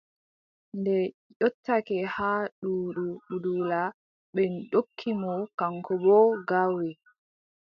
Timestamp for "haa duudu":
2.15-3.05